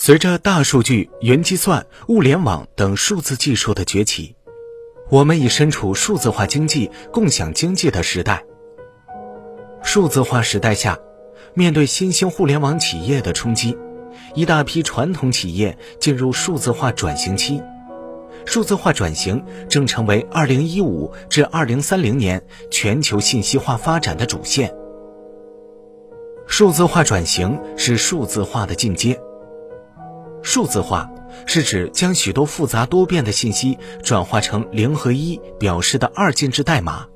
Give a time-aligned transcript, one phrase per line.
[0.00, 4.36] 随着大数据、云计算、物联网等数字技术的崛起，
[5.10, 8.44] 我们已身处数字化经济、共享经济的时代。
[9.82, 10.96] 数字化时代下，
[11.52, 13.76] 面对新兴互联网企业的冲击，
[14.36, 17.60] 一大批传统企业进入数字化转型期。
[18.46, 24.72] 数字化转型正成为2015至2030年全球信息化发展的主线。
[26.46, 29.20] 数字化转型是数字化的进阶。
[30.50, 31.10] 数字化
[31.44, 37.06] 是指将许多复杂多变的信息转化成零和一表示的二进制代码，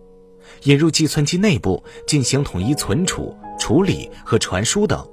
[0.65, 5.09] 引入计算机内部进行统一存储、处理和传输等。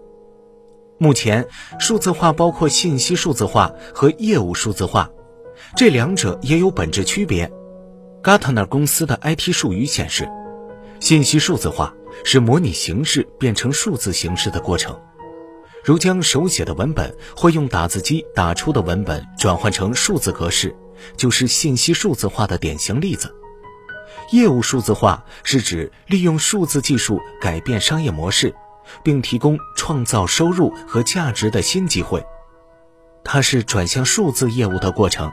[0.98, 1.48] 目前，
[1.80, 5.10] 数字化包括信息数字化和业务数字化，
[5.78, 7.50] 这两者也有本质区别。
[8.22, 10.28] Gartner 公司的 IT 术语显示，
[11.00, 11.94] 信息数字化
[12.26, 15.00] 是模拟形式变成数字形式的过程。
[15.84, 20.76] 如将手写的文本或用打字机打出的文本转换成数字格式，
[21.16, 23.34] 就是信息数字化的典型例子。
[24.32, 28.54] 业务数字化是指利用数字技术改变商业模式，
[29.04, 32.24] 并提供创造收入和价值的新机会，
[33.24, 35.32] 它是转向数字业务的过程。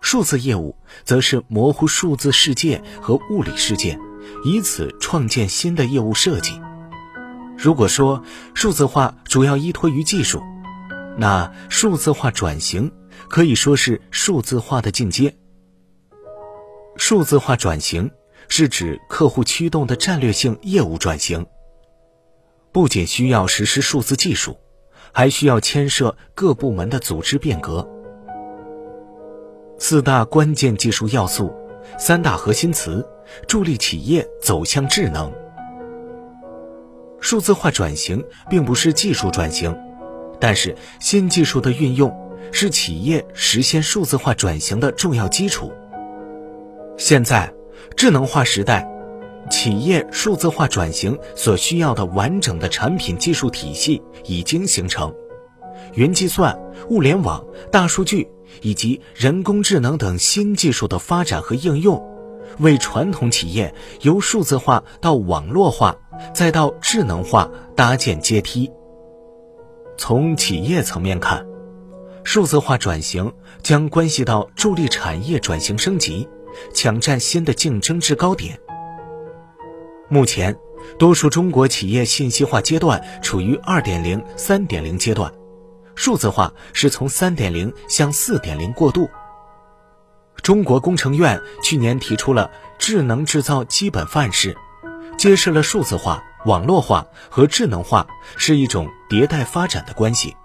[0.00, 3.98] 数字业务则是模糊数字世界和物理世界，
[4.44, 6.60] 以此创建新的业务设计。
[7.56, 8.22] 如果说
[8.54, 10.42] 数字化主要依托于技术，
[11.16, 12.92] 那数字化转型
[13.28, 15.34] 可以说是数字化的进阶。
[16.96, 18.10] 数字化转型
[18.48, 21.46] 是指客户驱动的战略性业务转型，
[22.72, 24.58] 不仅需要实施数字技术，
[25.12, 27.88] 还需要牵涉各部门的组织变革。
[29.78, 31.54] 四大关键技术要素，
[31.98, 33.06] 三大核心词，
[33.48, 35.32] 助力企业走向智能。
[37.28, 39.76] 数字化转型并不是技术转型，
[40.38, 42.16] 但是新技术的运用
[42.52, 45.72] 是企业实现数字化转型的重要基础。
[46.96, 47.52] 现在，
[47.96, 48.88] 智能化时代，
[49.50, 55.12] 企业数字化转型所需要的完整的产品技术体系已经形成，
[55.94, 56.56] 云计算、
[56.90, 58.28] 物联网、大数据
[58.62, 62.00] 以及人工智能等新技术的发展和应用。
[62.60, 65.96] 为传统企业由数字化到网络化，
[66.32, 68.70] 再到智能化搭建阶梯。
[69.96, 71.46] 从企业层面看，
[72.22, 73.32] 数字化转型
[73.62, 76.28] 将关系到助力产业转型升级，
[76.74, 78.58] 抢占新的竞争制高点。
[80.08, 80.56] 目前，
[80.98, 85.32] 多数中国企业信息化阶段处于2.0、3.0阶段，
[85.94, 89.08] 数字化是从3.0向4.0过渡。
[90.42, 94.56] 中国工程院去年提出了智能制造基本范式，
[95.16, 98.06] 揭示了数字化、网络化和智能化
[98.36, 100.36] 是一种迭代发展的关系。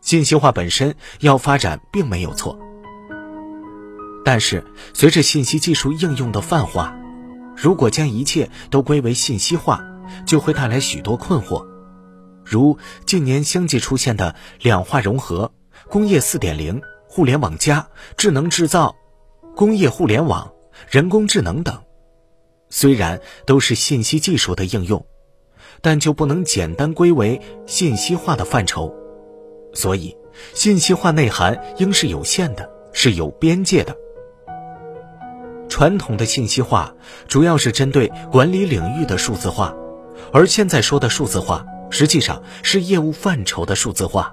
[0.00, 2.58] 信息化本身要发展并没有错，
[4.24, 4.64] 但是
[4.94, 6.94] 随着信息技术应用的泛化，
[7.56, 9.84] 如果将一切都归为信息化，
[10.24, 11.66] 就会带来许多困惑，
[12.44, 15.50] 如近年相继出现的两化融合、
[15.88, 18.94] 工业4.0、互联网加、智能制造。
[19.56, 20.52] 工业互联网、
[20.90, 21.82] 人工智能等，
[22.68, 25.04] 虽然都是信息技术的应用，
[25.80, 28.94] 但就不能简单归为信息化的范畴。
[29.72, 30.16] 所以，
[30.54, 33.96] 信息化内涵应是有限的，是有边界的。
[35.68, 36.94] 传统的信息化
[37.28, 39.74] 主要是针对管理领域的数字化，
[40.32, 44.32] 而现在说的数字化，实际上是业务范畴的数字化。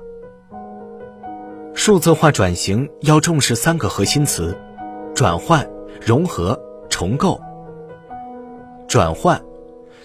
[1.73, 4.57] 数字化转型要重视三个核心词。
[5.15, 5.69] 转换、
[6.01, 7.39] 融合、重构。
[8.93, 9.43] 转换，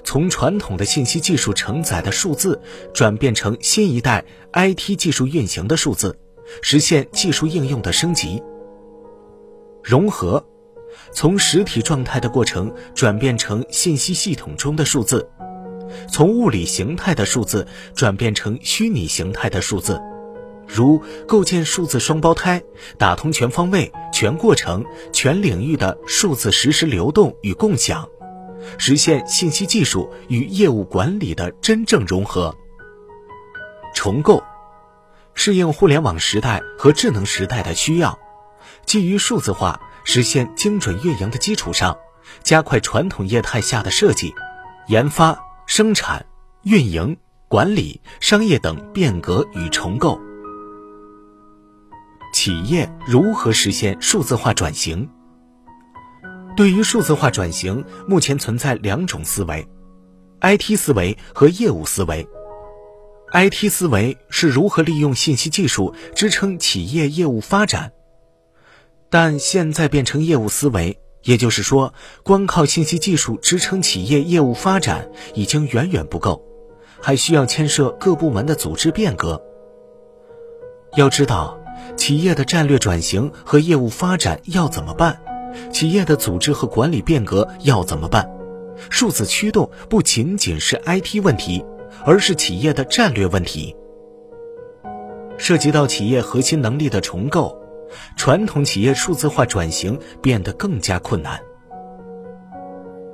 [0.03, 2.59] 从传统的信息技术承载的数字，
[2.94, 6.19] 转变成新一代 IT 技术运行的数字，
[6.62, 8.43] 实现技术应用的升级。
[9.84, 10.43] 融合，
[11.12, 15.28] 从实体状态的过程转变成信息系统中的数字，
[16.11, 20.00] 从物理形态的数字转变成虚拟形态的数字。
[20.67, 22.62] 如构建数字双胞胎，
[22.96, 24.82] 打通全方位、全过程、
[25.12, 28.08] 全领域的数字实时流动与共享，
[28.76, 32.55] 实现信息技术与业务管理的真正融合。
[33.94, 34.43] 重构，
[35.35, 38.19] 适应互联网时代和智能时代的需要，
[38.85, 41.97] 基于数字化实现精准运营的基础上，
[42.43, 44.35] 加快传统业态下的设计、
[44.88, 46.25] 研发、生产、
[46.62, 47.17] 运营、
[47.49, 50.20] 管理、商业等变革与重构。
[52.35, 55.09] 企业如何实现数字化转型？
[56.58, 59.64] 对于数字化转型，目前存在两种思维
[60.40, 62.26] ：IT 思维和业务思维。
[63.32, 67.93] IT 思维是如何利用信息技术支撑企业业务发展，
[69.08, 71.94] 但现在变成业务思维，也就是说，
[72.25, 76.43] 光靠信息技术支撑企业业务发展已经远远不够，
[77.00, 79.40] 还需要牵涉各部门的组织变革。
[80.96, 81.56] 要知道，
[81.96, 85.22] 企业的战略转型和业务发展要怎么办？
[85.73, 88.29] 企业的组织和管理变革要怎么办？
[88.91, 91.65] 数字驱动不仅仅是 IT 问题，
[92.05, 93.75] 而是企业的战略问题，
[95.37, 97.61] 涉及到企业核心能力的重构，
[98.17, 101.41] 传统企业数字化转型变得更加困难。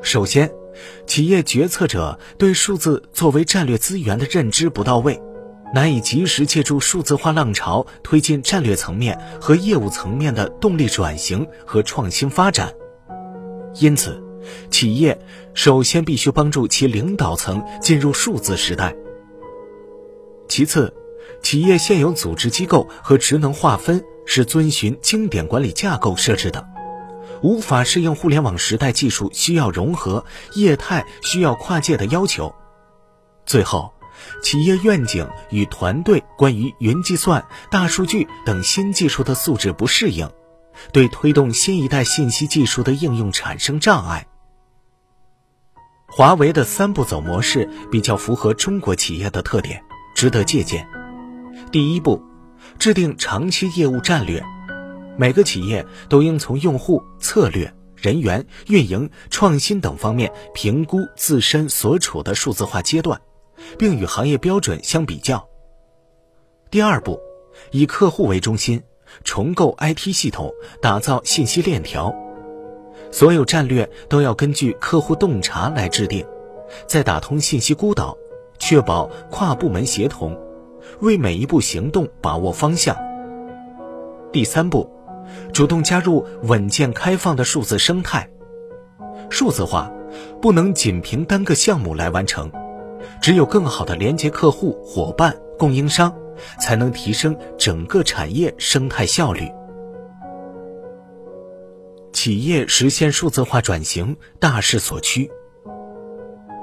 [0.02, 0.52] 首先，
[1.06, 5.18] 企业决策者对数字作为战略资源的认知不到位。
[5.74, 12.72] 难以及时借助数字化浪潮推进战略层面和业务层面的动力转型和创新发展，
[13.80, 14.22] 因此，
[14.70, 15.18] 企业
[15.52, 18.94] 首先必须帮助其领导层进入数字时代。
[20.48, 20.94] 其次，
[21.42, 26.64] 企业现有组织机构和职能划分是遵循经典管理架构设置的，
[27.42, 30.24] 无法适应互联网时代技术需要融合、
[30.54, 32.54] 业态需要跨界的要求。
[33.44, 33.93] 最后。
[34.42, 40.30] 企业愿景与团队关于云计算、大数据等新技术的素质不适应，
[40.92, 44.26] 对推动新一代信息技术的应用产生障碍。
[46.06, 49.82] 华为的三步走模式比较符合中国企业的特点，
[50.14, 50.86] 值得借鉴。
[51.72, 52.22] 第一步，
[52.78, 54.44] 制定长期业务战略，
[55.18, 63.20] 每个企业都应从用户、策略、人员、运营、创新等方面评估自身所处的数字化阶段。
[63.78, 65.48] 并与行业标准相比较。
[66.70, 67.20] 第二步，
[67.70, 68.82] 以客户为中心，
[69.22, 70.52] 重构 IT 系统，
[70.82, 72.14] 打造信息链条。
[73.10, 76.26] 所有战略都要根据客户洞察来制定，
[76.86, 78.16] 再打通信息孤岛，
[78.58, 80.36] 确保跨部门协同，
[81.00, 82.96] 为每一步行动把握方向。
[84.32, 84.90] 第三步，
[85.52, 88.28] 主动加入稳健开放的数字生态。
[89.30, 89.90] 数字化
[90.42, 92.50] 不能仅凭单个项目来完成。
[93.20, 96.14] 只有更好的连接客户、伙伴、供应商，
[96.60, 99.50] 才能提升整个产业生态效率。
[102.12, 105.30] 企业实现数字化转型大势所趋。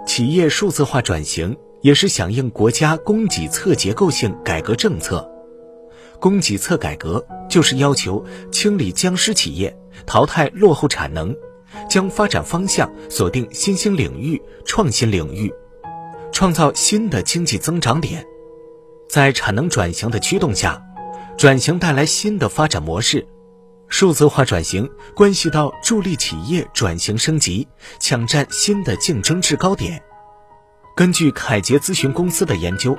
[0.07, 5.29] 企业数字化转型也是响应国家供给侧结构性改革政策。
[6.19, 11.35] 供给侧改革就是要求清理僵尸企业，淘汰落后产能，
[11.89, 15.51] 将发展方向锁定新兴领域、创新领域。
[16.41, 18.25] 创造新的经济增长点，
[19.07, 20.81] 在产能转型的驱动下，
[21.37, 23.23] 转型带来新的发展模式。
[23.89, 27.67] 数字化转型关系到助力企业转型升级，
[27.99, 30.01] 抢占新的竞争制高点。
[30.95, 32.97] 根据凯捷咨询公司的研究，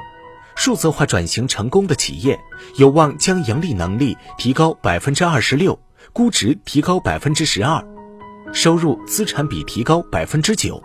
[0.54, 2.38] 数字化转型成功的企业
[2.76, 5.76] 有望将盈利能力提高百分之二十六，
[6.12, 7.84] 估值提高百分之十二，
[8.52, 10.80] 收入资产比提高百分之九。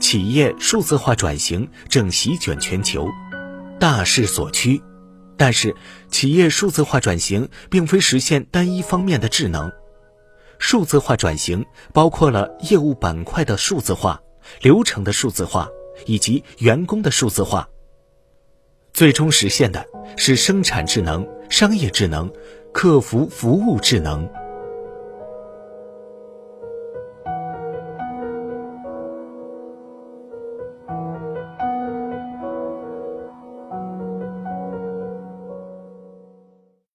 [0.00, 3.08] 企业数字化转型正席卷全球，
[3.78, 4.82] 大势所趋。
[5.36, 5.74] 但是，
[6.10, 9.72] 企业数字化转型并非实现单一方面的智能。
[10.58, 14.20] 数字化转型包括了业务板块的数字化、
[14.60, 15.68] 流程的数字化
[16.06, 17.68] 以及员工的数字化。
[18.92, 19.84] 最终实现的
[20.16, 22.32] 是生产智能、商业智能、
[22.72, 24.30] 客服服务智能。